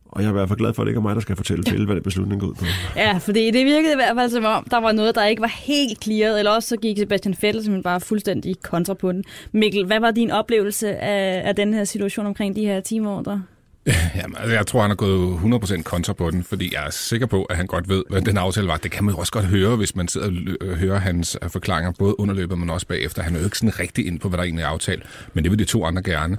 [0.09, 1.35] Og jeg er i hvert fald glad for, at det ikke er mig, der skal
[1.35, 2.65] fortælle Fettel, hvad den beslutning går ud på.
[2.95, 5.53] Ja, fordi det virkede i hvert fald som om, der var noget, der ikke var
[5.55, 9.23] helt clearet, eller også så gik Sebastian Vettel simpelthen bare fuldstændig kontra på den.
[9.51, 13.43] Mikkel, hvad var din oplevelse af, af den her situation omkring de her teamordre?
[14.15, 15.39] Jamen, altså, jeg tror, han har gået
[15.79, 18.37] 100% kontra på den, fordi jeg er sikker på, at han godt ved, hvad den
[18.37, 18.77] aftale var.
[18.77, 20.27] Det kan man jo også godt høre, hvis man sidder
[20.61, 23.21] og hører hans øh, forklaringer, både under løbet, men også bagefter.
[23.21, 25.51] Han er jo ikke sådan rigtig ind på, hvad der egentlig er aftalt, men det
[25.51, 26.37] vil de to andre gerne.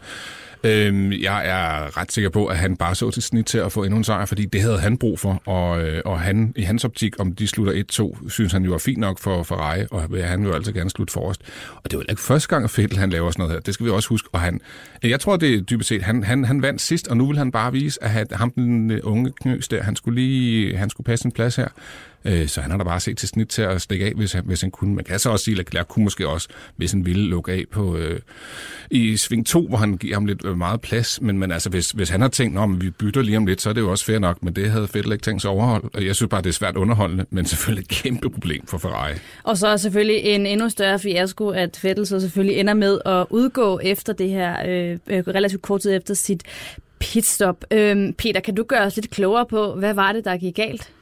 [0.64, 3.84] Øhm, jeg er ret sikker på, at han bare så til snit til at få
[3.84, 6.84] endnu en sejr, fordi det havde han brug for, og, øh, og han, i hans
[6.84, 7.82] optik, om de slutter
[8.22, 10.90] 1-2, synes han jo er fint nok for Ferrari, og han vil jo altså gerne
[10.90, 11.42] slutte forrest.
[11.84, 13.60] Og det var ikke første gang, at Fettel han laver sådan noget her.
[13.60, 14.28] Det skal vi også huske.
[14.32, 14.60] Og han,
[15.02, 17.52] jeg tror, det er dybest set, han, han, han vandt sidst, og nu vil han
[17.52, 21.26] bare vise, at ham den øh, unge knøs der, han skulle lige, han skulle passe
[21.26, 21.68] en plads her.
[22.28, 24.44] Øh, så han har da bare set til snit til at stikke af, hvis han,
[24.46, 24.94] hvis han kunne.
[24.94, 27.64] Man kan så også sige, at Leclerc kunne måske også, hvis han ville lukke af
[27.70, 28.20] på, øh,
[28.90, 31.20] i sving 2, hvor han giver ham lidt øh, meget plads.
[31.20, 33.68] Men, men altså, hvis, hvis han har tænkt, at vi bytter lige om lidt, så
[33.68, 34.42] er det jo også fair nok.
[34.42, 36.04] Men det havde Fettel ikke tænkt sig overhold.
[36.04, 39.14] Jeg synes bare, det er svært underholdende, men selvfølgelig et kæmpe problem for Ferrari.
[39.42, 43.26] Og så er selvfølgelig en endnu større fiasko, at Fettel så selvfølgelig ender med at
[43.30, 46.42] udgå efter det her, øh, øh relativt kort tid efter sit
[46.98, 47.64] pitstop.
[47.70, 50.92] Øh, Peter, kan du gøre os lidt klogere på, hvad var det, der gik galt?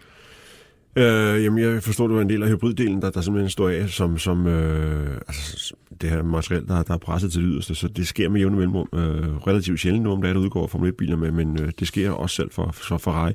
[0.96, 3.88] Øh, jamen, jeg forstår, det var en del af hybriddelen, der, der simpelthen står af
[3.88, 7.74] som, som øh, altså, det her materiel, der, der er presset til det yderste.
[7.74, 10.66] Så det sker med jævne mellemrum øh, relativt sjældent nu, om dagen, er, der udgår
[10.66, 13.32] Formel 1-biler med, men øh, det sker også selv for, for Ferrari.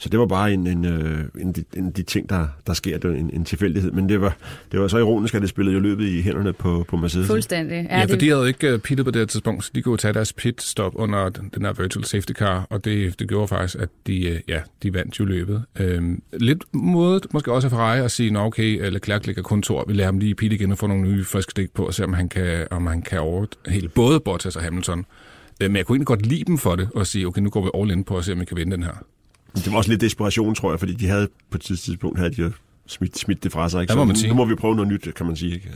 [0.00, 2.98] Så det var bare en, en, øh, en, en af de ting, der, der sker,
[2.98, 3.90] det var en, en tilfældighed.
[3.90, 4.36] Men det var,
[4.72, 7.26] det var så ironisk, at det spillede jo løbet i hænderne på, på Mercedes.
[7.26, 7.86] Fuldstændig.
[7.90, 10.14] Ja, ja for de havde ikke uh, pittet på det tidspunkt, så de kunne tage
[10.14, 13.88] deres pit-stop under den, den her virtual safety car, og det, det gjorde faktisk, at
[14.06, 15.64] de, uh, ja, de vandt jo løbet.
[15.80, 19.84] Øhm, lidt modet, måske også af Ferrari, at sige, at okay, Leclerc ligger kun to,
[19.88, 22.04] vi lader ham lige pit igen og få nogle nye friske stik på, og se
[22.04, 25.04] om han kan, om han kan over hele både Bottas og Hamilton.
[25.62, 27.62] Øh, men jeg kunne egentlig godt lide dem for det, og sige, okay, nu går
[27.62, 29.04] vi all in på at se, om vi kan vinde den her.
[29.54, 32.52] Det var også lidt desperation, tror jeg, fordi de havde på et tidspunkt havde de
[32.90, 33.80] smidt, smidt det fra sig.
[33.80, 33.92] Ikke?
[33.92, 35.54] Så må nu må vi prøve noget nyt, kan man sige.
[35.54, 35.70] Ikke?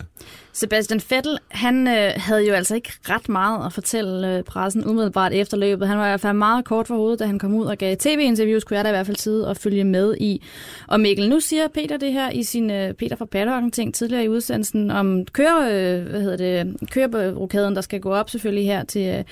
[0.53, 5.33] Sebastian Vettel, han øh, havde jo altså ikke ret meget at fortælle øh, pressen umiddelbart
[5.33, 5.88] efter løbet.
[5.88, 7.96] Han var i hvert fald meget kort for hovedet, da han kom ud og gav
[7.96, 10.42] tv-interviews, kunne jeg da i hvert fald sidde og følge med i.
[10.88, 14.24] Og Mikkel, nu siger Peter det her i sin øh, Peter fra Paddocken ting tidligere
[14.24, 18.85] i udsendelsen om køre, øh, hvad hedder det, kørerokaden, der skal gå op selvfølgelig her
[18.85, 19.24] til, øh,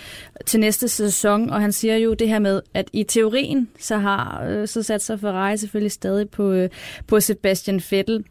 [0.47, 1.51] til næste sæson.
[1.51, 5.03] Og han siger jo det her med, at i teorien, så har øh, så sat
[5.03, 6.68] sig Ferrari selvfølgelig stadig på, øh,
[7.07, 8.24] på Sebastian Vettel.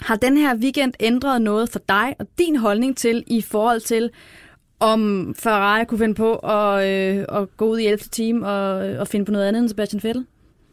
[0.00, 4.10] Har den her weekend ændret noget for dig og din holdning til i forhold til,
[4.80, 7.98] om Ferrari kunne finde på at, øh, at gå ud i 11.
[8.12, 10.26] team og, øh, og finde på noget andet end Sebastian Vettel?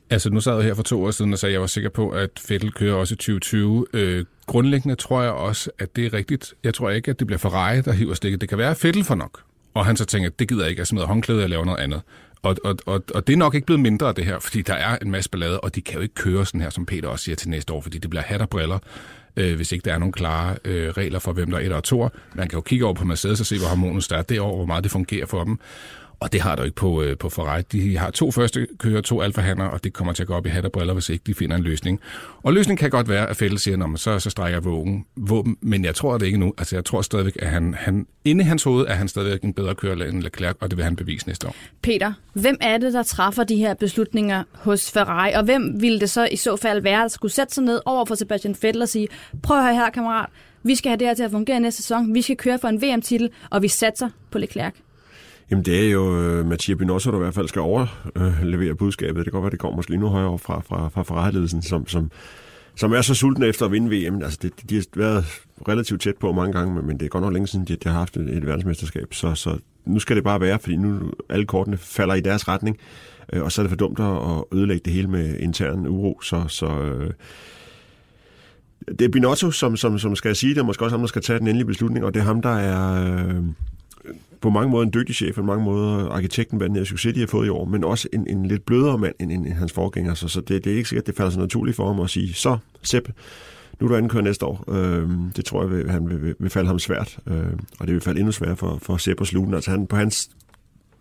[0.09, 1.89] Altså, nu sad jeg her for to år siden og sagde, at jeg var sikker
[1.89, 3.85] på, at Vettel kører også i 2020.
[3.93, 6.53] Øh, grundlæggende tror jeg også, at det er rigtigt.
[6.63, 8.41] Jeg tror ikke, at det bliver Ferrari, der hiver stikket.
[8.41, 9.41] Det kan være, at Vettel for nok.
[9.73, 10.79] Og han så tænker, at det gider jeg ikke.
[10.79, 12.01] Jeg smider håndklæde og laver noget andet.
[12.43, 14.73] Og, og, og, og det er nok ikke blevet mindre af det her, fordi der
[14.73, 17.25] er en masse ballade, og de kan jo ikke køre sådan her, som Peter også
[17.25, 18.79] siger til næste år, fordi det bliver hat og briller
[19.35, 21.83] øh, hvis ikke der er nogle klare øh, regler for, hvem der er et og
[21.83, 22.09] to.
[22.33, 24.65] Man kan jo kigge over på Mercedes og se, hvor harmonisk der er derovre, hvor
[24.65, 25.59] meget det fungerer for dem.
[26.21, 27.61] Og det har du ikke på, øh, på Ferrari.
[27.61, 30.49] De har to første kører, to alfahander, og det kommer til at gå op i
[30.49, 31.99] hat og briller, hvis ikke de finder en løsning.
[32.43, 35.57] Og løsningen kan godt være, at Fælde siger, at så, så strækker jeg vågen, våben,
[35.61, 36.53] men jeg tror det ikke nu.
[36.57, 39.53] Altså jeg tror stadigvæk, at han, han inde i hans hoved er han stadigvæk en
[39.53, 41.55] bedre kører end Leclerc, og det vil han bevise næste år.
[41.81, 46.09] Peter, hvem er det, der træffer de her beslutninger hos Ferrari, og hvem ville det
[46.09, 48.89] så i så fald være, der skulle sætte sig ned over for Sebastian Vettel og
[48.89, 49.07] sige,
[49.43, 50.29] prøv at høre her, kammerat,
[50.63, 52.81] vi skal have det her til at fungere næste sæson, vi skal køre for en
[52.81, 54.73] VM-titel, og vi satser på Leclerc.
[55.51, 58.77] Jamen det er jo uh, Mathias Binotto, der i hvert fald skal overlevere øh, uh,
[58.77, 59.15] budskabet.
[59.15, 61.87] Det kan godt være, det kommer måske lige nu højere fra, fra, fra forretningsledelsen, som,
[61.87, 62.11] som,
[62.75, 64.23] som er så sultne efter at vinde VM.
[64.23, 65.25] Altså det, de har været
[65.67, 67.97] relativt tæt på mange gange, men det er godt nok længe siden, de, de har
[67.97, 69.13] haft et, et verdensmesterskab.
[69.13, 72.77] Så, så nu skal det bare være, fordi nu alle kortene falder i deres retning,
[73.35, 76.21] uh, og så er det for dumt at ødelægge det hele med intern uro.
[76.21, 77.09] Så, så uh,
[78.99, 81.21] det er Binotto, som, som, som skal sige det, og måske også ham, der skal
[81.21, 83.33] tage den endelige beslutning, og det er ham, der er
[84.41, 87.19] på mange måder en dygtig chef, på mange måder arkitekten hvad den her succes, de
[87.19, 89.73] har fået i år, men også en, en lidt blødere mand end, end, end hans
[89.73, 90.13] forgænger.
[90.13, 92.33] Så, så det, det er ikke sikkert, det falder så naturligt for ham at sige,
[92.33, 93.09] så Sepp,
[93.79, 94.73] nu er du anden næste år.
[94.73, 97.45] Øh, det tror jeg, vil, han vil, vil, vil falde ham svært, øh,
[97.79, 100.29] og det vil falde endnu sværere for, for Sepp at sluge Altså han på hans,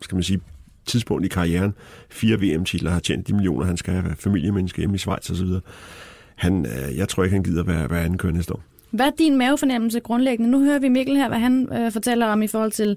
[0.01, 0.41] skal man sige,
[0.87, 1.75] tidspunkt i karrieren,
[2.11, 5.49] fire VM-titler, har tjent de millioner, han skal have familiemenneske hjemme i Schweiz osv.,
[6.37, 8.63] han, øh, jeg tror ikke, han gider være, være anden kører næste år.
[8.91, 10.51] Hvad er din mavefornemmelse grundlæggende?
[10.51, 12.97] Nu hører vi Mikkel her, hvad han øh, fortæller om i forhold til,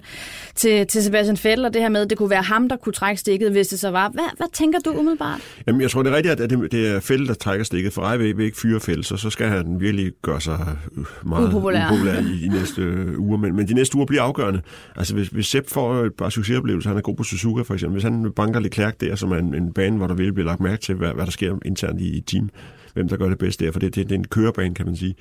[0.54, 2.92] til, til Sebastian Vettel, og det her med, at det kunne være ham, der kunne
[2.92, 4.08] trække stikket, hvis det så var.
[4.08, 5.40] Hvad, hvad tænker du umiddelbart?
[5.66, 7.92] Jamen, jeg tror, det er rigtigt, at det, det er Fælde, der trækker stikket.
[7.92, 10.58] For Ferrari vil, vil ikke fyre Fælde, så, så skal han virkelig gøre sig
[10.96, 11.86] øh, meget Upopulær.
[11.86, 13.38] upopulær i de næste øh, uger.
[13.38, 14.60] Men, men de næste uger bliver afgørende.
[14.96, 17.92] Altså, hvis, hvis Sepp får et par succesoplevelser, han er god på Suzuka for eksempel,
[17.92, 20.60] hvis han banker Leclerc der, som er en, en bane, hvor der virkelig bliver lagt
[20.60, 22.50] mærke til, hvad, hvad der sker internt i, i team,
[22.94, 24.96] hvem der gør det bedst der, for det, det, det er en kørebane, kan man
[24.96, 25.14] sige.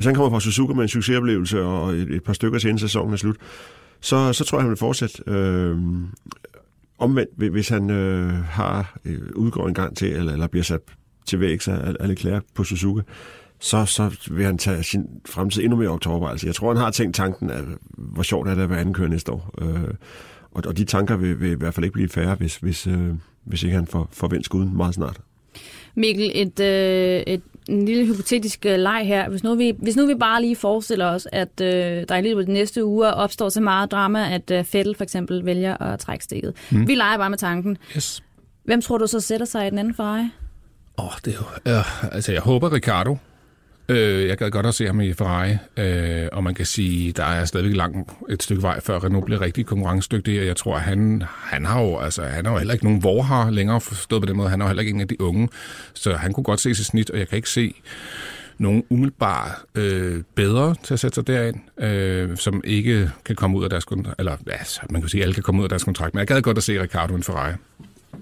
[0.00, 2.78] Hvis han kommer fra Suzuka med en succesoplevelse og et, et par stykker til inden
[2.78, 3.36] sæsonen er slut,
[4.00, 5.22] så, så tror jeg, han vil fortsætte.
[5.26, 5.76] Øh,
[6.98, 10.80] omvendt, hvis- han øh, har øh, udgår en gang til, eller, eller bliver sat
[11.26, 13.02] til vægs af, af Leclerc på Suzuka,
[13.58, 16.46] så, så vil han tage sin fremtid endnu mere op til overvejelse.
[16.46, 17.64] Jeg tror, han har tænkt tanken, at
[17.98, 19.54] hvor sjovt er det at være anden kører næste år.
[19.62, 19.94] Øh,
[20.50, 23.08] og, og de tanker vil, vil i hvert fald ikke blive færre, hvis, hvis, øh,
[23.44, 25.20] hvis ikke han får, får vendt skuden meget snart.
[25.94, 29.28] Mikkel, et, øh, et, en lille hypotetisk øh, leg her.
[29.28, 32.40] Hvis nu, vi, hvis nu vi bare lige forestiller os, at øh, der i løbet
[32.40, 35.98] af de næste uger opstår så meget drama, at øh, Fettel for eksempel vælger at
[35.98, 36.54] trække stikket.
[36.70, 36.88] Mm.
[36.88, 37.78] Vi leger bare med tanken.
[37.96, 38.22] Yes.
[38.64, 40.28] Hvem tror du så sætter sig i den anden Ferrari?
[40.98, 41.72] Åh, oh, det er jo...
[41.72, 43.16] Øh, altså, jeg håber Ricardo.
[43.90, 47.24] Øh, jeg gad godt at se ham i Ferrari, øh, og man kan sige, der
[47.24, 50.80] er stadigvæk langt et stykke vej, før Renault bliver rigtig konkurrencedygtig, og jeg tror, at
[50.80, 54.26] han, han har jo, altså, han har jo heller ikke nogen vorhar længere forstået på
[54.26, 54.48] den måde.
[54.48, 55.48] Han er jo heller ikke en af de unge,
[55.94, 57.74] så han kunne godt se sit snit, og jeg kan ikke se
[58.58, 63.64] nogen umiddelbart øh, bedre til at sætte sig derind, øh, som ikke kan komme ud
[63.64, 65.84] af deres kontrakt, eller altså, man kan sige, at alle kan komme ud af deres
[65.84, 67.52] kontrakt, men jeg gad godt at se Ricardo i en Ferrari.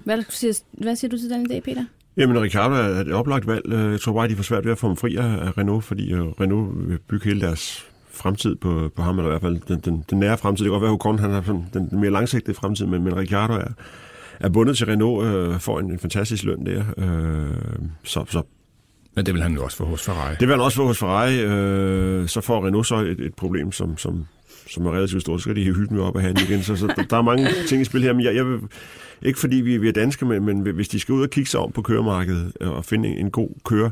[0.05, 1.85] Hvad siger, hvad siger du til den idé, Peter?
[2.19, 3.63] Jamen, Ricardo er et oplagt valg.
[3.73, 6.13] Øh, Jeg tror bare, de får svært ved at få ham fri af Renault, fordi
[6.13, 9.81] øh, Renault vil bygge hele deres fremtid på, på ham, eller i hvert fald den,
[9.85, 10.65] den, den nære fremtid.
[10.65, 13.05] Det kan godt være, at Ocon han har sådan den, den mere langsigtede fremtid, men,
[13.05, 13.69] men Ricardo er,
[14.41, 16.85] er bundet til Renault, øh, får en, en fantastisk løn der.
[16.99, 17.57] Øh,
[18.05, 18.43] så, så
[19.17, 20.35] Men det vil han jo også få hos Ferrari.
[20.41, 21.41] det vil han også få hos Ferrari.
[21.41, 24.25] Øh, så får Renault så et, et problem, som, som,
[24.71, 25.41] som er relativt stort.
[25.41, 26.63] Så skal de hive hylden op af handen igen.
[26.63, 28.13] Så, så der, der er mange ting i spil her.
[28.13, 28.59] Men jeg, jeg vil,
[29.23, 31.61] ikke fordi vi, vi er danske, men, men hvis de skal ud og kigge sig
[31.61, 33.91] om på køremarkedet øh, og finde en, en god kører,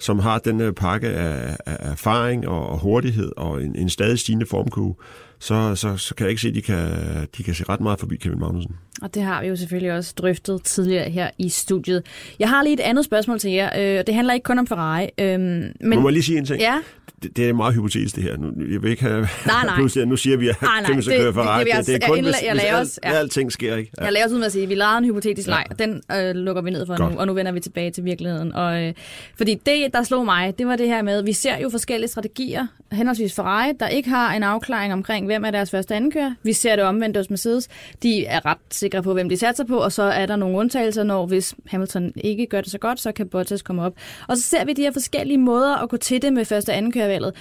[0.00, 4.18] som har den øh, pakke af, af erfaring og, og hurtighed og en, en stadig
[4.18, 4.94] stigende formkurve,
[5.38, 6.88] så, så, så kan jeg ikke se, at de kan,
[7.36, 8.76] de kan se ret meget forbi Kevin Magnussen.
[9.02, 12.02] Og det har vi jo selvfølgelig også drøftet tidligere her i studiet.
[12.38, 14.66] Jeg har lige et andet spørgsmål til jer, øh, og det handler ikke kun om
[14.66, 15.08] Ferrari.
[15.18, 16.60] Øh, men, må jeg lige sige en ting?
[16.60, 16.78] Ja,
[17.22, 18.36] Det, det er meget hypotetisk, det her.
[18.36, 19.20] Nu, jeg vil ikke have...
[19.46, 19.74] Nej, nej.
[19.78, 21.86] pludselig, at nu siger vi, at Nej, nej, Kevin skal det- køre det- det Det,
[21.86, 23.12] det, er kun, jeg hvis, jeg hvis alt, også- ja.
[23.12, 23.90] alting sker, ikke?
[24.00, 26.02] Jeg laver også ud med at sige, at vi lavede en hypotetisk leg, og den
[26.12, 27.12] øh, lukker vi ned for Godt.
[27.14, 28.52] nu, og nu vender vi tilbage til virkeligheden.
[28.52, 28.92] Og, øh,
[29.36, 32.08] fordi det, der slog mig, det var det her med, at vi ser jo forskellige
[32.08, 36.34] strategier, henholdsvis Ferrari, der ikke har en afklaring omkring, hvem er deres første andenkører.
[36.42, 37.68] Vi ser det omvendt hos Mercedes.
[38.02, 41.02] De er ret sikre på, hvem de satser på, og så er der nogle undtagelser,
[41.02, 43.92] når hvis Hamilton ikke gør det så godt, så kan Bottas komme op.
[44.28, 46.72] Og så ser vi de her forskellige måder at gå til det med første
[47.06, 47.34] andenkørervalget.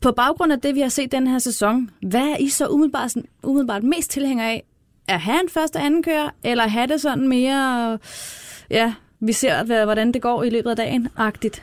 [0.00, 3.10] På baggrund af det, vi har set den her sæson, hvad er I så umiddelbart,
[3.10, 4.64] sådan, umiddelbart mest tilhænger af?
[5.08, 7.98] At have en første anden kører, eller have det sådan mere,
[8.70, 11.62] ja, vi ser, hvordan det går i løbet af dagen-agtigt?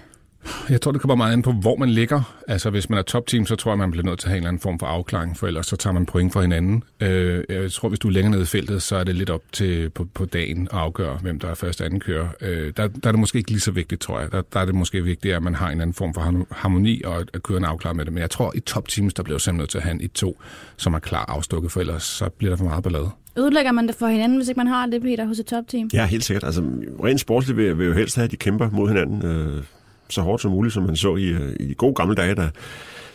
[0.69, 2.35] Jeg tror, det kommer meget an på, hvor man ligger.
[2.47, 4.41] Altså, hvis man er topteam, så tror jeg, man bliver nødt til at have en
[4.43, 6.83] eller anden form for afklaring, for ellers så tager man point fra hinanden.
[7.01, 9.41] Øh, jeg tror, hvis du er længere nede i feltet, så er det lidt op
[9.51, 12.27] til på, på dagen at afgøre, hvem der er første og anden kører.
[12.41, 14.31] Øh, der, der er det måske ikke lige så vigtigt, tror jeg.
[14.31, 16.47] Der, der er det måske vigtigt, at man har en eller anden form for harmo-
[16.55, 18.13] harmoni, og at kørende er afklaret med det.
[18.13, 20.41] Men jeg tror, i topteams, der bliver jo simpelthen nødt til at have en 1-2,
[20.77, 23.09] som er klar afstukket, for ellers så bliver der for meget ballade.
[23.37, 25.89] Ødelægger man det for hinanden, hvis ikke man har det, Peter, hos et topteam?
[25.93, 26.43] Ja, helt sikkert.
[26.43, 26.61] Altså,
[27.03, 29.63] rent sportsligt vil, vil jeg jo helst have, at de kæmper mod hinanden øh,
[30.09, 32.49] så hårdt som muligt, som man så i, øh, i de gode gamle dage, da,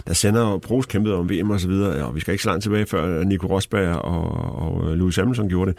[0.08, 2.04] da Senna og Prost kæmpede om VM og så videre.
[2.04, 4.30] Og vi skal ikke så langt tilbage, før Nico Rosberg og,
[4.62, 5.78] og øh, Lewis Hamilton gjorde det.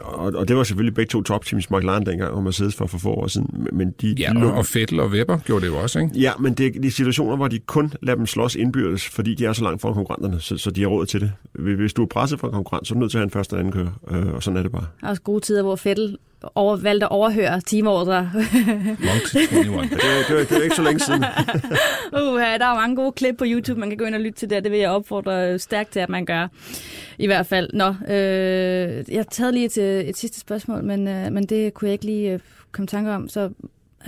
[0.00, 3.10] Og, og det var selvfølgelig begge to topteams, McLaren dengang og Mercedes for, for få
[3.10, 3.68] år siden.
[3.72, 6.18] Men de, Ja, de og, og Vettel og Weber gjorde det jo også, ikke?
[6.18, 9.46] Ja, men det er de situationer, hvor de kun lader dem slås indbyrdes, fordi de
[9.46, 11.32] er så langt foran konkurrenterne, så, så de har råd til det.
[11.52, 13.54] Hvis du er presset fra konkurrent, så er du nødt til at have en første
[13.54, 14.86] og anden kører, øh, og sådan er det bare.
[15.00, 16.16] Der er også gode tider, hvor Fettel
[16.54, 18.30] over, valgte at overhøre teamordre.
[18.98, 19.82] Long to 21.
[19.82, 21.24] Det, er- det, er- det er ikke så længe siden.
[22.22, 24.50] uh, der er mange gode klip på YouTube, man kan gå ind og lytte til
[24.50, 26.48] det, og det vil jeg opfordre stærkt til, at man gør.
[27.18, 27.70] I hvert fald.
[27.72, 31.92] Nå, øh, jeg taget lige til et sidste spørgsmål, men, øh, men det kunne jeg
[31.92, 32.38] ikke lige øh,
[32.72, 33.28] komme tanke om.
[33.28, 33.50] Så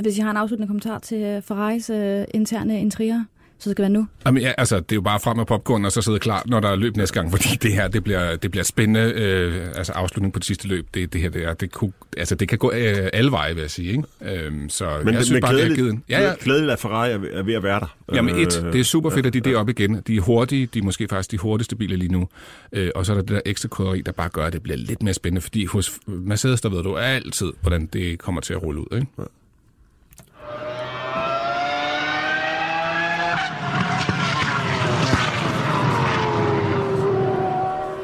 [0.01, 3.25] hvis I har en afsluttende kommentar til øh, Ferraris øh, interne intriger,
[3.61, 4.07] så skal det være nu.
[4.27, 6.61] Jamen, ja, altså, det er jo bare frem med popcorn, og så sidde klar, når
[6.61, 9.93] der er løb næste gang, fordi det her, det bliver, det bliver spændende, øh, altså
[9.93, 12.59] afslutning på det sidste løb, det, det her, det er, det, kunne, altså, det kan
[12.59, 14.03] gå øh, alle veje, vil jeg sige, ikke?
[14.47, 15.99] Øhm, så Men, jeg synes bare, det er givet.
[16.09, 16.33] ja, ja.
[16.41, 17.97] glædeligt, at Ferrari er, ved- er ved at være der.
[18.15, 20.03] Jamen et, Øh, det er super fedt, at de er deroppe igen.
[20.07, 22.29] De er hurtige, de er måske faktisk de hurtigste biler lige nu.
[22.73, 24.77] Øh, og så er der det der ekstra krydderi, der bare gør, at det bliver
[24.77, 28.63] lidt mere spændende, fordi hos Mercedes, der ved du altid, hvordan det kommer til at
[28.63, 29.07] rulle ud, ikke?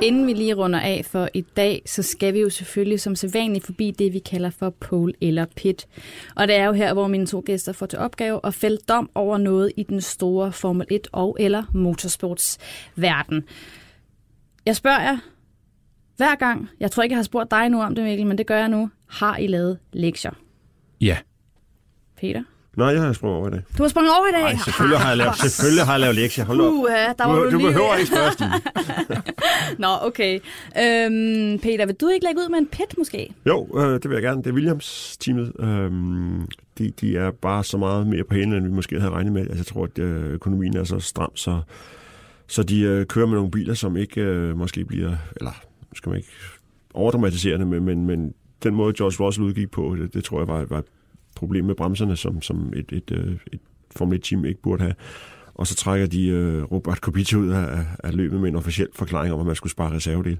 [0.04, 3.66] Inden vi lige runder af for i dag, så skal vi jo selvfølgelig som sædvanligt
[3.66, 5.86] forbi det, vi kalder for pole eller pit.
[6.36, 9.10] Og det er jo her, hvor mine to gæster får til opgave at fælde dom
[9.14, 13.44] over noget i den store Formel 1 og eller motorsportsverden.
[14.66, 15.18] Jeg spørger jer
[16.16, 18.46] hver gang, jeg tror ikke, jeg har spurgt dig nu om det, Mikkel, men det
[18.46, 20.32] gør jeg nu, har I lavet lektier?
[21.00, 21.18] Ja.
[22.16, 22.42] Peter?
[22.76, 23.60] Nej, jeg har sprunget over i dag.
[23.78, 24.42] Du har sprunget over i dag?
[24.42, 26.44] Nej, selvfølgelig har jeg lavet, selvfølgelig har jeg lavet lektier.
[26.44, 26.72] Hold op.
[26.72, 27.66] Uha, der var Du, du, du lige...
[27.68, 28.52] behøver ikke spørge, Stine.
[29.84, 30.34] Nå, okay.
[30.78, 33.34] Øhm, Peter, vil du ikke lægge ud med en pit måske?
[33.46, 34.42] Jo, øh, det vil jeg gerne.
[34.42, 35.52] Det er Williams-teamet.
[35.60, 39.32] Øhm, de, de er bare så meget mere på hælene, end vi måske havde regnet
[39.32, 39.40] med.
[39.42, 41.60] Altså, jeg tror, at øh, økonomien er så stram, så,
[42.46, 45.52] så de øh, kører med nogle biler, som ikke øh, måske bliver, eller
[45.94, 46.30] skal man ikke
[46.94, 50.64] overdramatiserende, men, men, men den måde, George Russell udgik på, det, det tror jeg var,
[50.64, 50.82] var
[51.36, 53.60] problem med bremserne, som, som et, et, øh, et
[53.96, 54.94] Formel 1-team ikke burde have.
[55.54, 59.34] Og så trækker de øh, Robert Kubica ud af, af løbet med en officiel forklaring
[59.34, 60.38] om, at man skulle spare reservedel.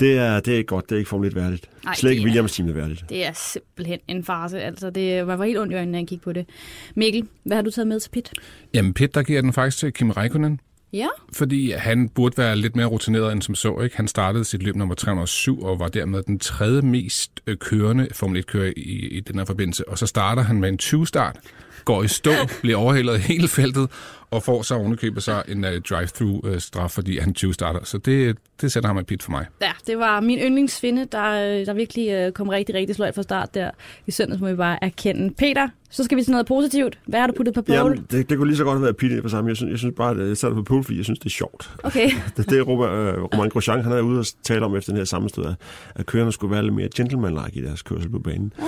[0.00, 1.70] Det er, det er ikke godt, det er ikke Formel 1 værdigt.
[1.84, 3.04] Nej, Slet ikke det er- Williams-teamet værdigt.
[3.08, 4.60] Det er simpelthen en farse.
[4.60, 6.46] Altså, det var helt ondt i øjnene, når jeg kiggede på det.
[6.94, 8.32] Mikkel, hvad har du taget med til pit?
[8.74, 10.56] Jamen, Pitt, der giver den faktisk til Kim Räikkönen,
[10.92, 13.80] Ja, fordi han burde være lidt mere rutineret end som så.
[13.80, 13.96] Ikke?
[13.96, 18.40] Han startede sit løb nummer 307 og var dermed den tredje mest øh, kørende Formel
[18.40, 19.88] 1-kører i, i den her forbindelse.
[19.88, 21.36] Og så starter han med en 20-start,
[21.84, 23.90] går i stå, bliver overhældet i hele feltet,
[24.30, 27.84] og får så ovenikøbet sig en uh, drive-through-straf, fordi han 20-starter.
[27.84, 29.46] Så det, det sætter ham i pit for mig.
[29.62, 31.30] ja det var min yndlingsfinde, der,
[31.64, 33.70] der virkelig øh, kom rigtig, rigtig sløjt fra start der.
[34.06, 35.34] I søndags må vi bare erkende.
[35.34, 36.98] Peter, så skal vi til noget positivt.
[37.06, 37.78] Hvad har du puttet på pole?
[37.78, 39.48] Jamen, det, det kunne lige så godt have været Pille på samme.
[39.48, 41.30] Jeg synes, jeg synes bare, at jeg satte på pole, fordi jeg synes, det er
[41.30, 41.70] sjovt.
[41.82, 44.92] Okay, Det, det er Roman, øh, Roman Grosjean, han er ude og tale om efter
[44.92, 45.54] den her sammenstød, at,
[45.94, 48.52] at kørerne skulle være lidt mere gentleman-like i deres kørsel på banen.
[48.58, 48.66] ah,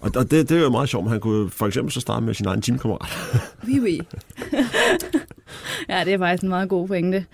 [0.00, 2.34] Og, og det, det er jo meget sjovt, han kunne for eksempel så starte med
[2.34, 3.08] sin egen teamkammerat.
[3.68, 4.00] oui, oui.
[5.88, 7.24] ja, det er faktisk en meget god pointe.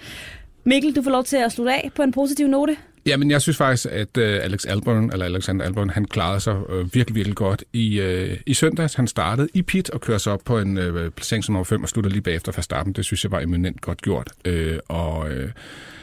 [0.65, 2.77] Mikkel, du får lov til at slutte af på en positiv note.
[3.07, 6.95] Jamen, jeg synes faktisk, at uh, Alex Albon, eller Alexander Albon, han klarede sig uh,
[6.95, 8.95] virkelig, virkelig godt i, uh, i søndags.
[8.95, 11.83] Han startede i pit og kører sig op på en uh, placering som nummer 5
[11.83, 12.93] og slutter lige bagefter Verstappen.
[12.93, 14.33] Det synes jeg var eminent godt gjort.
[14.49, 14.55] Uh,
[14.89, 15.51] og uh,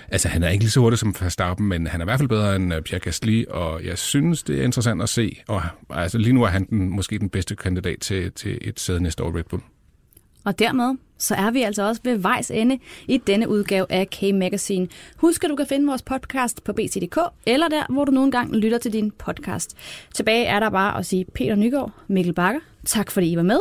[0.08, 2.30] altså, han er ikke lige så hurtig som Verstappen, men han er i hvert fald
[2.30, 5.38] bedre end uh, Pierre Gasly, og jeg synes, det er interessant at se.
[5.48, 9.04] Og altså, lige nu er han den, måske den bedste kandidat til, til et sæde
[9.04, 9.64] næste år Red Bull.
[10.44, 14.88] Og dermed så er vi altså også ved vejs ende i denne udgave af K-Magazine.
[15.18, 18.60] Husk, at du kan finde vores podcast på BCDK, eller der, hvor du nogle gange
[18.60, 19.78] lytter til din podcast.
[20.14, 23.60] Tilbage er der bare at sige Peter Nygaard, Mikkel Bakker, tak fordi I var med,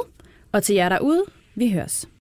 [0.52, 2.08] og til jer derude, vi høres.